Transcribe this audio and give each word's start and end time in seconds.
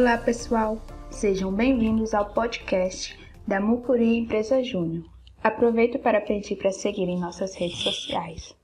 Olá, 0.00 0.16
pessoal. 0.16 0.80
Sejam 1.10 1.52
bem-vindos 1.52 2.14
ao 2.14 2.32
podcast 2.32 3.14
da 3.46 3.60
Mucuri 3.60 4.16
Empresa 4.16 4.64
Júnior. 4.64 5.04
Aproveito 5.44 5.98
para 5.98 6.22
pedir 6.22 6.56
para 6.56 6.72
seguirem 6.72 7.20
nossas 7.20 7.54
redes 7.54 7.80
sociais. 7.80 8.56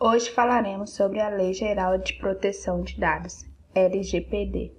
Hoje 0.00 0.30
falaremos 0.30 0.94
sobre 0.94 1.20
a 1.20 1.28
Lei 1.28 1.52
Geral 1.52 1.98
de 1.98 2.14
Proteção 2.14 2.80
de 2.80 2.98
Dados, 2.98 3.44
LGPD. 3.74 4.72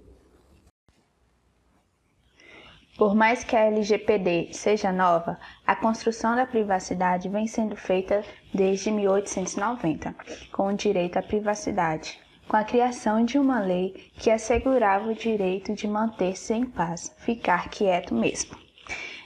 Por 2.98 3.14
mais 3.14 3.44
que 3.44 3.54
a 3.54 3.66
LGPD 3.66 4.48
seja 4.52 4.90
nova, 4.90 5.38
a 5.64 5.76
construção 5.76 6.34
da 6.34 6.44
privacidade 6.44 7.28
vem 7.28 7.46
sendo 7.46 7.76
feita 7.76 8.24
desde 8.52 8.90
1890, 8.90 10.12
com 10.50 10.66
o 10.66 10.76
direito 10.76 11.18
à 11.18 11.22
privacidade, 11.22 12.18
com 12.50 12.56
a 12.56 12.64
criação 12.64 13.24
de 13.24 13.38
uma 13.38 13.60
lei 13.60 14.10
que 14.14 14.28
assegurava 14.28 15.08
o 15.08 15.14
direito 15.14 15.72
de 15.72 15.86
manter-se 15.86 16.52
em 16.52 16.66
paz, 16.66 17.14
ficar 17.18 17.68
quieto 17.68 18.12
mesmo. 18.12 18.58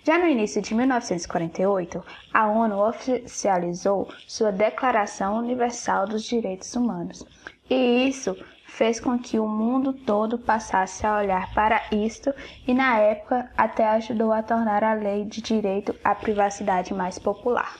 Já 0.03 0.19
no 0.19 0.29
início 0.29 0.61
de 0.61 0.75
1948, 0.75 2.05
a 2.35 2.47
ONU 2.47 2.87
oficializou 2.87 4.11
sua 4.29 4.53
Declaração 4.53 5.39
Universal 5.39 6.07
dos 6.07 6.23
Direitos 6.23 6.77
Humanos, 6.77 7.25
e 7.71 8.07
isso 8.07 8.37
fez 8.67 9.01
com 9.01 9.19
que 9.19 9.39
o 9.39 9.49
mundo 9.49 9.95
todo 9.95 10.39
passasse 10.39 11.07
a 11.07 11.17
olhar 11.17 11.55
para 11.55 11.81
isto 11.91 12.31
e, 12.69 12.75
na 12.75 12.99
época, 12.99 13.51
até 13.57 13.89
ajudou 13.89 14.33
a 14.33 14.43
tornar 14.43 14.85
a 14.85 14.93
lei 14.93 15.25
de 15.25 15.41
direito 15.41 15.95
à 16.05 16.15
privacidade 16.15 16.93
mais 16.93 17.19
popular. 17.19 17.75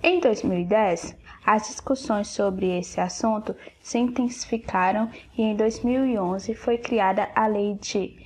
Em 0.00 0.20
2010, 0.20 1.23
as 1.44 1.68
discussões 1.68 2.28
sobre 2.28 2.78
esse 2.78 2.98
assunto 3.00 3.54
se 3.80 3.98
intensificaram 3.98 5.10
e 5.36 5.42
em 5.42 5.54
2011 5.54 6.54
foi 6.54 6.78
criada 6.78 7.28
a 7.34 7.46
Lei 7.46 7.74
de 7.74 8.16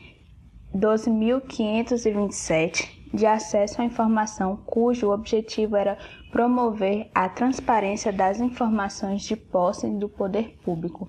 12.527 0.75 2.99
de 3.13 3.27
acesso 3.27 3.81
à 3.81 3.85
informação, 3.85 4.57
cujo 4.67 5.11
objetivo 5.11 5.77
era 5.77 5.97
promover 6.31 7.11
a 7.15 7.29
transparência 7.29 8.13
das 8.13 8.39
informações 8.39 9.23
de 9.23 9.35
posse 9.35 9.89
do 9.89 10.09
poder 10.09 10.59
público, 10.63 11.09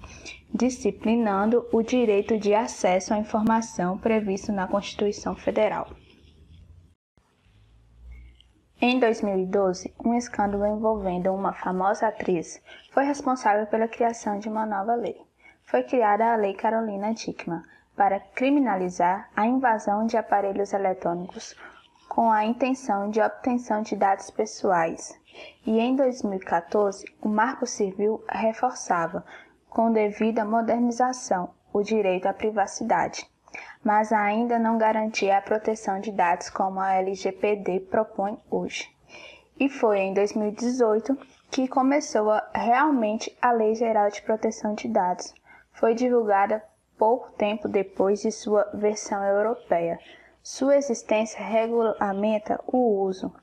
disciplinando 0.53 1.65
o 1.71 1.83
direito 1.83 2.37
de 2.37 2.53
acesso 2.53 3.13
à 3.13 3.17
informação 3.17 3.97
previsto 3.97 4.51
na 4.51 4.65
Constituição 4.65 5.35
Federal. 5.35 5.89
Em 8.81 8.97
2012, 8.97 9.93
um 10.05 10.13
escândalo 10.13 10.65
envolvendo 10.65 11.33
uma 11.33 11.51
famosa 11.51 12.07
atriz 12.07 12.61
foi 12.93 13.03
responsável 13.03 13.67
pela 13.67 13.89
criação 13.89 14.39
de 14.39 14.47
uma 14.47 14.65
nova 14.65 14.95
lei. 14.95 15.21
Foi 15.65 15.83
criada 15.83 16.31
a 16.31 16.37
Lei 16.37 16.53
Carolina 16.53 17.13
Dickmann 17.13 17.61
para 17.93 18.21
criminalizar 18.21 19.29
a 19.35 19.45
invasão 19.45 20.05
de 20.05 20.15
aparelhos 20.15 20.71
eletrônicos 20.71 21.57
com 22.07 22.31
a 22.31 22.45
intenção 22.45 23.09
de 23.09 23.19
obtenção 23.19 23.81
de 23.81 23.97
dados 23.97 24.31
pessoais. 24.31 25.13
E 25.65 25.77
em 25.77 25.97
2014, 25.97 27.03
o 27.21 27.27
Marco 27.27 27.65
Civil 27.65 28.23
reforçava, 28.29 29.25
com 29.69 29.91
devida 29.91 30.45
modernização, 30.45 31.49
o 31.73 31.83
direito 31.83 32.27
à 32.27 32.33
privacidade 32.33 33.29
mas 33.83 34.11
ainda 34.11 34.59
não 34.59 34.77
garantia 34.77 35.37
a 35.37 35.41
proteção 35.41 35.99
de 35.99 36.11
dados 36.11 36.49
como 36.49 36.79
a 36.79 36.93
LGPD 36.93 37.81
propõe 37.81 38.37
hoje. 38.49 38.89
E 39.59 39.69
foi 39.69 39.99
em 39.99 40.13
2018 40.13 41.17
que 41.51 41.67
começou 41.67 42.31
a, 42.31 42.49
realmente 42.53 43.35
a 43.41 43.51
Lei 43.51 43.75
Geral 43.75 44.09
de 44.09 44.21
Proteção 44.21 44.73
de 44.73 44.87
Dados. 44.87 45.33
Foi 45.73 45.93
divulgada 45.93 46.63
pouco 46.97 47.31
tempo 47.31 47.67
depois 47.67 48.21
de 48.21 48.31
sua 48.31 48.69
versão 48.73 49.23
europeia. 49.23 49.99
Sua 50.41 50.77
existência 50.77 51.43
regulamenta 51.43 52.59
o 52.67 53.01
uso, 53.01 53.33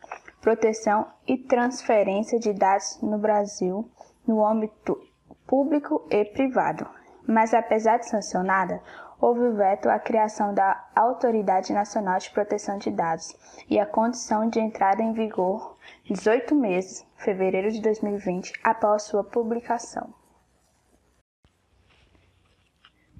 proteção 0.41 1.07
e 1.27 1.37
transferência 1.37 2.39
de 2.39 2.53
dados 2.53 2.99
no 3.03 3.19
Brasil 3.19 3.91
no 4.27 4.45
âmbito 4.45 4.99
público 5.47 6.07
e 6.11 6.25
privado. 6.25 6.87
Mas 7.27 7.53
apesar 7.55 7.99
de 7.99 8.09
sancionada, 8.09 8.81
houve 9.21 9.51
veto 9.51 9.89
à 9.89 9.99
criação 9.99 10.53
da 10.53 10.85
Autoridade 10.95 11.73
Nacional 11.73 12.19
de 12.19 12.31
Proteção 12.31 12.79
de 12.79 12.91
Dados 12.91 13.35
e 13.69 13.79
a 13.79 13.87
condição 13.87 14.49
de 14.49 14.61
entrada 14.61 15.03
em 15.03 15.13
vigor 15.13 15.77
18 16.05 16.55
meses, 16.55 17.07
fevereiro 17.17 17.71
de 17.71 17.81
2020, 17.81 18.53
após 18.63 19.03
sua 19.03 19.25
publicação. 19.25 20.13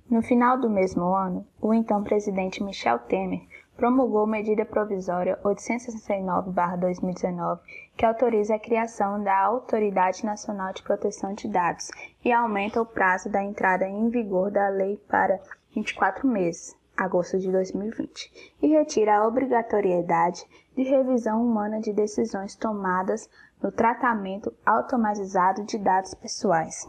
No 0.09 0.23
final 0.23 0.57
do 0.57 0.71
mesmo 0.71 1.15
ano, 1.15 1.45
o 1.61 1.75
então 1.75 2.05
presidente 2.05 2.63
Michel 2.63 3.01
Temer 3.01 3.41
promulgou 3.77 4.27
medida 4.27 4.65
provisória 4.65 5.39
869-2019, 5.45 7.59
que 7.97 8.07
autoriza 8.07 8.55
a 8.55 8.59
criação 8.59 9.23
da 9.23 9.39
Autoridade 9.39 10.25
Nacional 10.25 10.73
de 10.73 10.83
Proteção 10.83 11.35
de 11.35 11.47
Dados 11.49 11.91
e 12.25 12.33
aumenta 12.33 12.81
o 12.81 12.87
prazo 12.87 13.29
da 13.29 13.43
entrada 13.43 13.87
em 13.87 14.09
vigor 14.09 14.51
da 14.51 14.69
lei 14.69 14.97
para 15.09 15.39
24 15.77 16.27
meses, 16.27 16.75
agosto 16.97 17.39
de 17.39 17.53
2020, 17.53 18.57
e 18.63 18.69
retira 18.69 19.19
a 19.19 19.29
obrigatoriedade 19.29 20.43
de 20.75 20.83
revisão 20.83 21.45
humana 21.45 21.81
de 21.81 21.93
decisões 21.93 22.57
tomadas 22.57 23.29
no 23.63 23.71
tratamento 23.71 24.55
automatizado 24.65 25.65
de 25.65 25.77
dados 25.77 26.15
pessoais. 26.15 26.89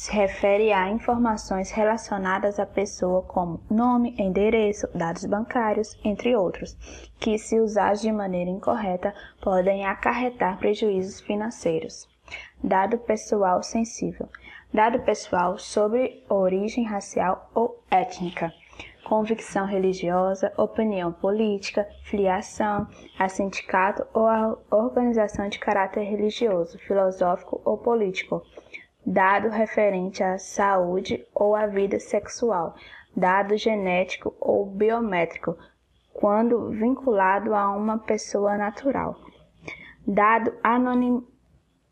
se 0.00 0.10
refere 0.12 0.72
a 0.72 0.88
informações 0.88 1.70
relacionadas 1.70 2.58
à 2.58 2.64
pessoa 2.64 3.20
como 3.20 3.60
nome, 3.70 4.14
endereço, 4.18 4.88
dados 4.94 5.26
bancários, 5.26 5.94
entre 6.02 6.34
outros, 6.34 6.74
que, 7.18 7.36
se 7.36 7.60
usados 7.60 8.00
de 8.00 8.10
maneira 8.10 8.48
incorreta, 8.48 9.14
podem 9.42 9.84
acarretar 9.84 10.56
prejuízos 10.58 11.20
financeiros. 11.20 12.08
Dado 12.64 12.96
pessoal 12.96 13.62
sensível. 13.62 14.26
Dado 14.72 15.00
pessoal 15.00 15.58
sobre 15.58 16.24
origem 16.30 16.86
racial 16.86 17.50
ou 17.54 17.84
étnica 17.90 18.50
convicção 19.10 19.66
religiosa, 19.66 20.52
opinião 20.56 21.12
política, 21.12 21.84
filiação 22.04 22.86
a 23.18 23.28
sindicato 23.28 24.06
ou 24.14 24.28
a 24.28 24.56
organização 24.70 25.48
de 25.48 25.58
caráter 25.58 26.04
religioso, 26.04 26.78
filosófico 26.78 27.60
ou 27.64 27.76
político, 27.76 28.40
dado 29.04 29.48
referente 29.48 30.22
à 30.22 30.38
saúde 30.38 31.26
ou 31.34 31.54
à 31.56 31.66
vida 31.66 31.98
sexual, 31.98 32.74
dado 33.16 33.56
genético 33.56 34.34
ou 34.40 34.66
biométrico, 34.66 35.56
quando 36.12 36.70
vinculado 36.70 37.54
a 37.54 37.70
uma 37.70 37.98
pessoa 37.98 38.56
natural, 38.56 39.16
dado 40.06 40.52
anonim, 40.62 41.26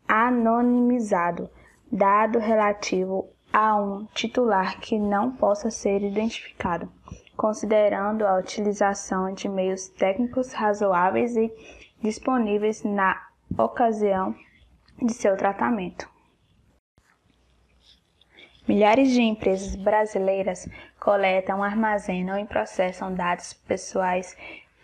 anonimizado, 0.07 1.49
dado 1.91 2.37
relativo 2.37 3.29
a 3.51 3.75
um 3.75 4.05
titular 4.13 4.79
que 4.79 4.99
não 4.99 5.31
possa 5.31 5.71
ser 5.71 6.03
identificado, 6.03 6.91
considerando 7.35 8.25
a 8.25 8.37
utilização 8.37 9.33
de 9.33 9.49
meios 9.49 9.87
técnicos 9.89 10.53
razoáveis 10.53 11.35
e 11.35 11.51
disponíveis 12.01 12.83
na 12.83 13.19
ocasião 13.57 14.35
de 15.01 15.13
seu 15.13 15.35
tratamento. 15.35 16.18
Milhares 18.69 19.09
de 19.09 19.23
empresas 19.23 19.75
brasileiras 19.75 20.69
coletam, 20.99 21.63
armazenam 21.63 22.37
e 22.37 22.45
processam 22.45 23.11
dados 23.11 23.51
pessoais 23.51 24.37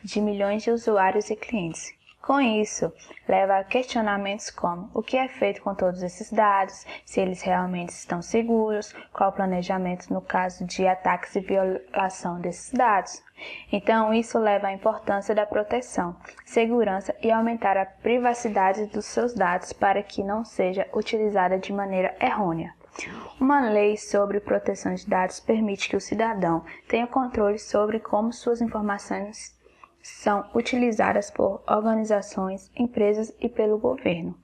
de 0.03 0.19
milhões 0.19 0.63
de 0.63 0.71
usuários 0.71 1.29
e 1.29 1.35
clientes. 1.35 1.93
Com 2.19 2.41
isso, 2.41 2.91
leva 3.27 3.59
a 3.59 3.63
questionamentos 3.63 4.49
como 4.49 4.89
o 4.91 5.03
que 5.03 5.15
é 5.15 5.27
feito 5.27 5.61
com 5.61 5.75
todos 5.75 6.01
esses 6.01 6.31
dados, 6.33 6.83
se 7.05 7.21
eles 7.21 7.43
realmente 7.43 7.89
estão 7.89 8.23
seguros, 8.23 8.91
qual 9.13 9.29
o 9.29 9.33
planejamento 9.33 10.11
no 10.11 10.19
caso 10.19 10.65
de 10.65 10.87
ataques 10.87 11.35
e 11.35 11.41
violação 11.41 12.41
desses 12.41 12.73
dados. 12.73 13.21
Então, 13.71 14.11
isso 14.11 14.39
leva 14.39 14.69
à 14.69 14.73
importância 14.73 15.35
da 15.35 15.45
proteção, 15.45 16.15
segurança 16.43 17.15
e 17.21 17.31
aumentar 17.31 17.77
a 17.77 17.85
privacidade 17.85 18.87
dos 18.87 19.05
seus 19.05 19.35
dados 19.35 19.71
para 19.73 20.01
que 20.01 20.23
não 20.23 20.43
seja 20.43 20.87
utilizada 20.91 21.59
de 21.59 21.71
maneira 21.71 22.15
errônea. 22.19 22.73
Uma 23.39 23.69
lei 23.69 23.97
sobre 23.97 24.39
proteção 24.39 24.93
de 24.93 25.05
dados 25.05 25.39
permite 25.39 25.89
que 25.89 25.97
o 25.97 26.01
cidadão 26.01 26.63
tenha 26.87 27.05
controle 27.05 27.59
sobre 27.59 27.99
como 27.99 28.31
suas 28.31 28.61
informações 28.61 29.53
são 30.01 30.45
utilizadas 30.53 31.31
por 31.31 31.61
organizações, 31.67 32.71
empresas 32.75 33.35
e 33.39 33.49
pelo 33.49 33.77
governo. 33.77 34.35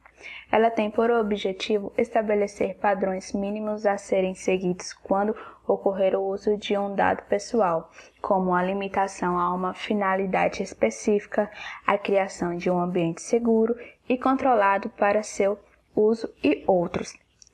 Ela 0.51 0.69
tem 0.69 0.91
por 0.91 1.09
objetivo 1.09 1.93
estabelecer 1.97 2.75
padrões 2.77 3.31
mínimos 3.31 3.85
a 3.85 3.97
serem 3.97 4.35
seguidos 4.35 4.91
quando 4.91 5.35
ocorrer 5.67 6.15
o 6.15 6.27
uso 6.27 6.57
de 6.57 6.77
um 6.77 6.93
dado 6.93 7.23
pessoal, 7.23 7.89
como 8.21 8.53
a 8.53 8.61
limitação 8.61 9.39
a 9.39 9.53
uma 9.53 9.73
finalidade 9.73 10.61
específica, 10.61 11.49
a 11.87 11.97
criação 11.97 12.57
de 12.57 12.69
um 12.69 12.79
ambiente 12.79 13.21
seguro 13.21 13.75
e 14.09 14.17
controlado 14.17 14.89
para 14.89 15.23
seu 15.23 15.57
uso 15.95 16.31
e 16.43 16.63
outros, 16.67 17.13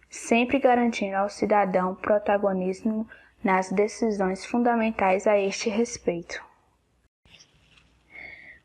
sempre 0.10 0.60
garantindo 0.60 1.16
ao 1.16 1.30
cidadão 1.30 1.96
protagonismo 1.96 3.08
nas 3.44 3.72
decisões 3.72 4.46
fundamentais 4.46 5.28
a 5.28 5.38
este 5.38 5.70
respeito. 5.70 6.44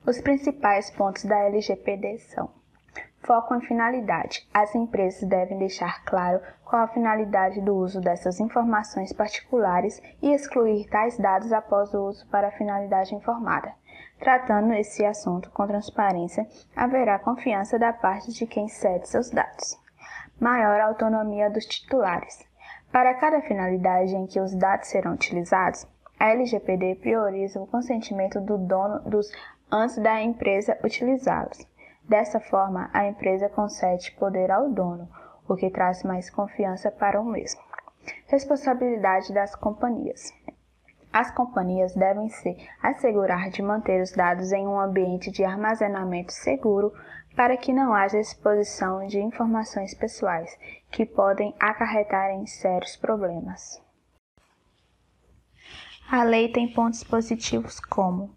Os 0.05 0.21
principais 0.21 0.91
pontos 0.91 1.25
da 1.25 1.39
LGPD 1.39 2.19
são: 2.19 2.50
foco 3.21 3.55
em 3.55 3.61
finalidade. 3.61 4.49
As 4.53 4.75
empresas 4.75 5.29
devem 5.29 5.59
deixar 5.59 6.05
claro 6.05 6.41
qual 6.65 6.83
a 6.83 6.89
finalidade 6.89 7.61
do 7.61 7.75
uso 7.75 8.00
dessas 8.00 8.41
informações 8.41 9.12
particulares 9.12 10.03
e 10.21 10.33
excluir 10.33 10.89
tais 10.89 11.19
dados 11.19 11.53
após 11.53 11.94
o 11.94 12.09
uso 12.09 12.27
para 12.29 12.49
a 12.49 12.53
finalidade 12.53 13.15
informada. 13.15 13.73
Tratando 14.19 14.73
esse 14.73 15.05
assunto 15.05 15.50
com 15.50 15.67
transparência, 15.67 16.49
haverá 16.75 17.19
confiança 17.19 17.79
da 17.79 17.93
parte 17.93 18.33
de 18.33 18.47
quem 18.47 18.69
cede 18.69 19.09
seus 19.09 19.31
dados 19.31 19.81
maior 20.43 20.81
autonomia 20.81 21.49
dos 21.49 21.65
titulares. 21.65 22.44
Para 22.91 23.15
cada 23.15 23.41
finalidade 23.41 24.15
em 24.15 24.27
que 24.27 24.41
os 24.41 24.53
dados 24.55 24.89
serão 24.89 25.15
utilizados, 25.15 25.87
a 26.19 26.31
LGPD 26.31 26.97
prioriza 26.97 27.61
o 27.61 27.67
consentimento 27.67 28.41
do 28.41 28.59
dono 28.59 28.99
dos 29.09 29.31
antes 29.71 29.97
da 29.99 30.21
empresa 30.21 30.77
utilizá-los. 30.85 31.65
Dessa 32.03 32.41
forma, 32.41 32.91
a 32.93 33.06
empresa 33.06 33.49
concede 33.49 34.11
poder 34.19 34.50
ao 34.50 34.69
dono, 34.69 35.09
o 35.49 35.55
que 35.55 35.71
traz 35.71 36.03
mais 36.03 36.29
confiança 36.29 36.91
para 36.91 37.21
o 37.21 37.25
mesmo. 37.25 37.61
Responsabilidade 38.27 39.33
das 39.33 39.55
companhias. 39.55 40.33
As 41.12 41.31
companhias 41.31 41.94
devem 41.94 42.29
se 42.29 42.56
assegurar 42.83 43.49
de 43.50 43.62
manter 43.62 44.03
os 44.03 44.11
dados 44.11 44.50
em 44.50 44.67
um 44.67 44.81
ambiente 44.81 45.31
de 45.31 45.44
armazenamento 45.44 46.33
seguro 46.33 46.93
para 47.34 47.56
que 47.56 47.73
não 47.73 47.94
haja 47.94 48.19
exposição 48.19 49.06
de 49.06 49.19
informações 49.19 49.94
pessoais 49.94 50.56
que 50.90 51.06
podem 51.06 51.55
acarretar 51.58 52.31
em 52.31 52.46
sérios 52.46 52.96
problemas. 52.96 53.82
A 56.11 56.23
lei 56.25 56.52
tem 56.52 56.69
pontos 56.69 57.02
positivos 57.02 57.81
como 57.81 58.37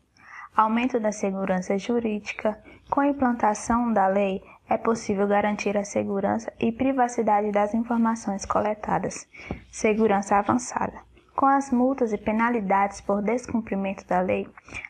aumento 0.55 0.99
da 0.99 1.11
segurança 1.11 1.77
jurídica. 1.77 2.57
Com 2.89 3.01
a 3.01 3.07
implantação 3.07 3.91
da 3.91 4.07
lei, 4.07 4.41
é 4.69 4.77
possível 4.77 5.27
garantir 5.27 5.75
a 5.77 5.83
segurança 5.83 6.53
e 6.59 6.71
privacidade 6.71 7.51
das 7.51 7.73
informações 7.73 8.45
coletadas. 8.45 9.27
Segurança 9.71 10.37
avançada. 10.37 10.97
Com 11.35 11.45
as 11.45 11.69
multas 11.69 12.13
e 12.13 12.17
penalidades 12.17 13.01
por 13.01 13.21
descumprimento 13.21 14.07
da 14.07 14.21
lei, 14.21 14.47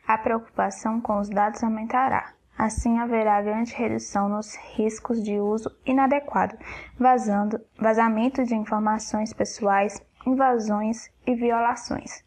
a 0.08 0.18
preocupação 0.18 1.02
com 1.02 1.20
os 1.20 1.28
dados 1.28 1.64
aumentará. 1.64 2.34
Assim 2.58 3.00
haverá 3.00 3.42
grande 3.42 3.74
redução 3.74 4.30
nos 4.30 4.56
riscos 4.76 5.22
de 5.22 5.40
uso 5.40 5.70
inadequado, 5.86 6.58
vazando, 6.98 7.60
vazamento 7.78 8.46
de 8.46 8.56
informações 8.56 9.34
pessoais, 9.34 10.02
invasões 10.26 11.12
e 11.28 11.36
violações. 11.36 12.24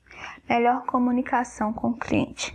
Melhor 0.48 0.84
comunicação 0.84 1.72
com 1.72 1.88
o 1.88 1.96
cliente. 1.96 2.54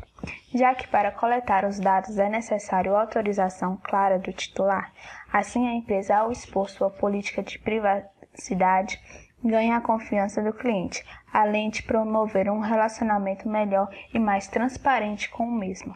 Já 0.54 0.76
que 0.76 0.88
para 0.88 1.12
coletar 1.12 1.66
os 1.66 1.80
dados 1.80 2.18
é 2.18 2.30
necessário 2.30 2.96
autorização 2.96 3.78
clara 3.84 4.20
do 4.20 4.32
titular, 4.32 4.94
assim 5.32 5.68
a 5.68 5.74
empresa, 5.74 6.16
ao 6.16 6.32
expor 6.32 6.70
sua 6.70 6.92
política 6.92 7.42
de 7.42 7.58
privacidade, 7.58 9.02
ganha 9.44 9.78
a 9.78 9.82
confiança 9.82 10.42
do 10.42 10.54
cliente, 10.54 11.04
além 11.34 11.70
de 11.70 11.84
promover 11.84 12.50
um 12.50 12.60
relacionamento 12.60 13.50
melhor 13.50 13.90
e 14.14 14.20
mais 14.20 14.48
transparente 14.48 15.30
com 15.30 15.44
o 15.44 15.52
mesmo. 15.52 15.96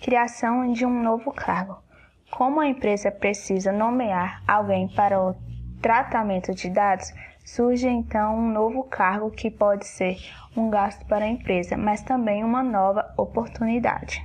Criação 0.00 0.72
de 0.72 0.84
um 0.84 1.02
novo 1.02 1.32
cargo. 1.32 1.78
Como 2.30 2.60
a 2.60 2.66
empresa 2.66 3.10
precisa 3.10 3.72
nomear 3.72 4.42
alguém 4.46 4.88
para 4.88 5.20
o 5.20 5.34
tratamento 5.80 6.54
de 6.54 6.68
dados, 6.68 7.12
surge 7.44 7.88
então 7.88 8.36
um 8.36 8.50
novo 8.50 8.82
cargo 8.84 9.30
que 9.30 9.50
pode 9.50 9.86
ser 9.86 10.18
um 10.56 10.68
gasto 10.68 11.06
para 11.06 11.24
a 11.24 11.28
empresa, 11.28 11.76
mas 11.76 12.02
também 12.02 12.42
uma 12.42 12.62
nova 12.62 13.14
oportunidade. 13.16 14.24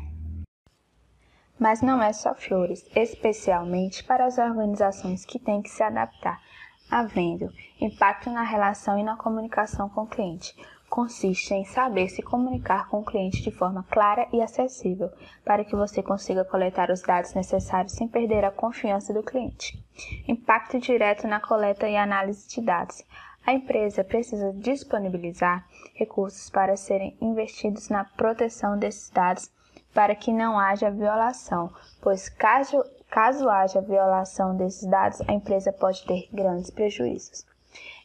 Mas 1.59 1.81
não 1.81 2.01
é 2.01 2.11
só 2.11 2.33
flores, 2.33 2.83
especialmente 2.95 4.03
para 4.03 4.25
as 4.25 4.39
organizações 4.39 5.23
que 5.23 5.37
têm 5.37 5.61
que 5.61 5.69
se 5.69 5.83
adaptar, 5.83 6.41
havendo 6.89 7.53
impacto 7.79 8.31
na 8.31 8.41
relação 8.41 8.97
e 8.97 9.03
na 9.03 9.15
comunicação 9.15 9.87
com 9.87 10.01
o 10.01 10.07
cliente, 10.07 10.55
consiste 10.91 11.53
em 11.53 11.63
saber 11.63 12.09
se 12.09 12.21
comunicar 12.21 12.89
com 12.89 12.99
o 12.99 13.05
cliente 13.05 13.41
de 13.41 13.49
forma 13.49 13.81
clara 13.89 14.27
e 14.33 14.41
acessível, 14.41 15.09
para 15.45 15.63
que 15.63 15.73
você 15.73 16.03
consiga 16.03 16.43
coletar 16.43 16.91
os 16.91 17.01
dados 17.01 17.33
necessários 17.33 17.93
sem 17.93 18.09
perder 18.09 18.43
a 18.43 18.51
confiança 18.51 19.13
do 19.13 19.23
cliente. 19.23 19.81
Impacto 20.27 20.77
direto 20.79 21.25
na 21.27 21.39
coleta 21.39 21.87
e 21.87 21.95
análise 21.95 22.45
de 22.49 22.59
dados. 22.59 23.05
A 23.47 23.53
empresa 23.53 24.03
precisa 24.03 24.51
disponibilizar 24.51 25.65
recursos 25.95 26.49
para 26.49 26.75
serem 26.75 27.15
investidos 27.21 27.87
na 27.87 28.03
proteção 28.03 28.77
desses 28.77 29.09
dados 29.09 29.49
para 29.93 30.13
que 30.13 30.33
não 30.33 30.59
haja 30.59 30.91
violação, 30.91 31.73
pois 32.01 32.27
caso, 32.27 32.83
caso 33.09 33.49
haja 33.49 33.79
violação 33.79 34.57
desses 34.57 34.85
dados, 34.89 35.21
a 35.21 35.31
empresa 35.31 35.71
pode 35.71 36.05
ter 36.05 36.27
grandes 36.33 36.69
prejuízos. 36.69 37.45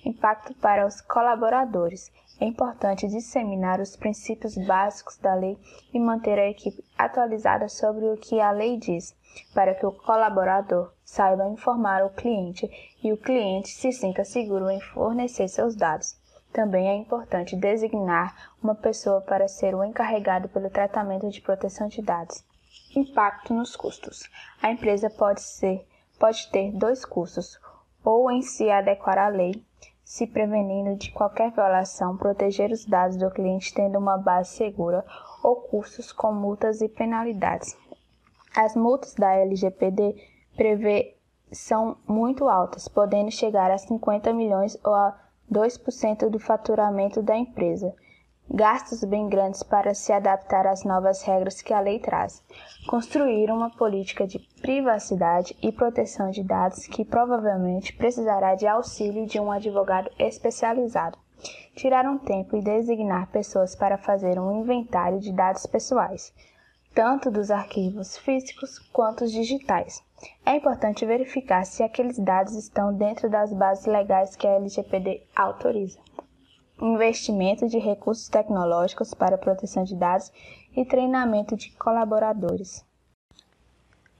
Impacto 0.05 0.55
para 0.55 0.87
os 0.87 1.01
colaboradores. 1.01 2.13
É 2.39 2.45
importante 2.45 3.09
disseminar 3.09 3.81
os 3.81 3.97
princípios 3.97 4.57
básicos 4.59 5.17
da 5.17 5.35
lei 5.35 5.59
e 5.93 5.99
manter 5.99 6.39
a 6.39 6.51
equipe 6.51 6.85
atualizada 6.99 7.67
sobre 7.67 8.05
o 8.07 8.17
que 8.19 8.39
a 8.41 8.51
lei 8.51 8.77
diz, 8.77 9.17
para 9.55 9.75
que 9.75 9.87
o 9.87 9.93
colaborador 9.93 10.93
saiba 11.03 11.49
informar 11.49 12.05
o 12.05 12.11
cliente 12.11 12.69
e 13.03 13.11
o 13.11 13.17
cliente 13.17 13.71
se 13.71 13.91
sinta 13.91 14.23
seguro 14.23 14.69
em 14.69 14.79
fornecer 14.81 15.49
seus 15.49 15.75
dados. 15.75 16.21
Também 16.53 16.89
é 16.89 16.95
importante 16.95 17.57
designar 17.57 18.53
uma 18.63 18.75
pessoa 18.75 19.23
para 19.23 19.49
ser 19.49 19.75
o 19.75 19.83
encarregado 19.83 20.49
pelo 20.49 20.69
tratamento 20.69 21.31
de 21.31 21.41
proteção 21.41 21.89
de 21.89 22.03
dados. 22.03 22.45
Impacto 22.95 23.55
nos 23.55 23.75
custos. 23.75 24.29
A 24.61 24.71
empresa 24.71 25.09
pode 25.09 25.41
ser 25.41 25.87
pode 26.19 26.51
ter 26.51 26.73
dois 26.73 27.05
custos, 27.05 27.59
ou 28.05 28.31
em 28.31 28.43
se 28.43 28.71
adequar 28.71 29.19
à 29.19 29.29
lei 29.29 29.63
se 30.07 30.25
prevenindo 30.25 30.95
de 30.95 31.11
qualquer 31.11 31.51
violação, 31.51 32.17
proteger 32.17 32.71
os 32.71 32.87
dados 32.87 33.17
do 33.17 33.29
cliente 33.29 33.75
tendo 33.75 33.99
uma 33.99 34.17
base 34.17 34.51
segura 34.51 35.05
ou 35.43 35.57
custos 35.57 36.13
com 36.13 36.33
multas 36.33 36.81
e 36.81 36.89
penalidades. 36.89 37.77
As 38.55 38.77
multas 38.77 39.15
da 39.15 39.35
LGPD 39.35 40.15
prevê 40.57 41.17
são 41.51 41.97
muito 42.07 42.49
altas, 42.49 42.87
podendo 42.87 43.33
chegar 43.33 43.69
a 43.69 43.77
50 43.77 44.33
milhões 44.33 44.79
ou 44.85 44.95
a 44.95 45.19
2% 45.53 46.29
do 46.29 46.39
faturamento 46.39 47.21
da 47.21 47.37
empresa. 47.37 47.93
Gastos 48.49 49.03
bem 49.03 49.29
grandes 49.29 49.63
para 49.63 49.93
se 49.93 50.13
adaptar 50.13 50.67
às 50.67 50.85
novas 50.85 51.23
regras 51.23 51.61
que 51.61 51.75
a 51.75 51.81
lei 51.81 51.99
traz, 51.99 52.43
construir 52.87 53.51
uma 53.51 53.71
política 53.71 54.27
de 54.27 54.39
privacidade 54.61 55.57
e 55.61 55.73
proteção 55.73 56.31
de 56.31 56.45
dados 56.45 56.87
que 56.87 57.05
provavelmente 57.05 57.93
precisará 57.93 58.55
de 58.55 58.67
auxílio 58.67 59.27
de 59.27 59.41
um 59.41 59.51
advogado 59.51 60.11
especializado, 60.19 61.19
tirar 61.75 62.07
um 62.07 62.19
tempo 62.19 62.57
e 62.57 62.63
designar 62.63 63.31
pessoas 63.31 63.75
para 63.75 63.99
fazer 63.99 64.39
um 64.39 64.61
inventário 64.61 65.19
de 65.19 65.33
dados 65.33 65.67
pessoais, 65.67 66.33
tanto 66.95 67.31
dos 67.31 67.51
arquivos 67.51 68.17
físicos 68.17 68.79
quanto 68.93 69.25
os 69.25 69.33
digitais. 69.33 70.03
É 70.47 70.55
importante 70.55 71.05
verificar 71.05 71.67
se 71.67 71.83
aqueles 71.83 72.19
dados 72.19 72.55
estão 72.55 72.95
dentro 72.95 73.29
das 73.29 73.53
bases 73.53 73.87
legais 73.87 74.37
que 74.37 74.47
a 74.47 74.53
LGPD 74.53 75.27
autoriza 75.35 75.99
investimento 76.81 77.67
de 77.69 77.79
recursos 77.79 78.29
tecnológicos 78.29 79.15
para 79.15 79.39
proteção 79.39 79.83
de 79.83 79.95
dados 79.95 80.31
e 80.77 80.85
treinamento 80.85 81.57
de 81.57 81.71
colaboradores. 81.73 82.85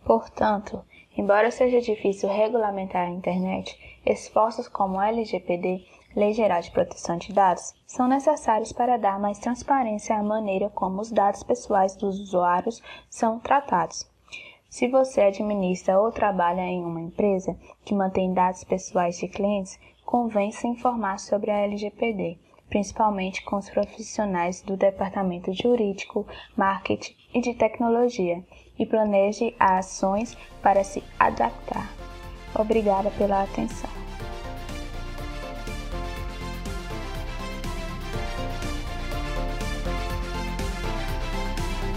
Portanto, 0.05 0.83
embora 1.17 1.51
seja 1.51 1.81
difícil 1.81 2.31
regulamentar 2.31 3.09
a 3.09 3.11
internet, 3.11 3.79
esforços 4.07 4.69
como 4.69 4.99
a 4.99 5.09
LGPD, 5.09 5.85
Lei 6.15 6.33
Geral 6.33 6.63
de 6.63 6.71
Proteção 6.71 7.19
de 7.19 7.31
Dados, 7.31 7.75
são 7.87 8.09
necessários 8.09 8.73
para 8.73 8.97
dar 8.97 9.21
mais 9.21 9.39
transparência 9.39 10.17
à 10.17 10.23
maneira 10.23 10.71
como 10.71 11.03
os 11.03 11.11
dados 11.11 11.43
pessoais 11.43 11.95
dos 11.95 12.19
usuários 12.19 12.81
são 13.11 13.39
tratados. 13.39 14.09
Se 14.71 14.89
você 14.89 15.21
administra 15.21 16.01
ou 16.01 16.11
trabalha 16.11 16.63
em 16.63 16.83
uma 16.83 17.01
empresa 17.01 17.55
que 17.85 17.95
mantém 17.95 18.33
dados 18.33 18.65
pessoais 18.65 19.19
de 19.19 19.29
clientes, 19.29 19.79
convém 20.07 20.53
se 20.53 20.67
informar 20.67 21.19
sobre 21.19 21.51
a 21.51 21.59
LGPD 21.59 22.39
principalmente 22.69 23.43
com 23.45 23.57
os 23.57 23.69
profissionais 23.71 24.63
do 24.63 24.77
departamento 24.77 25.53
jurídico, 25.53 26.27
marketing 26.57 27.15
e 27.35 27.41
de 27.41 27.55
tecnologia, 27.55 28.43
e 28.79 28.85
planeje 28.85 29.55
ações 29.59 30.37
para 30.63 30.85
se 30.85 31.03
adaptar. 31.19 31.91
Obrigada 32.55 33.11
pela 33.11 33.43
atenção. 33.43 34.06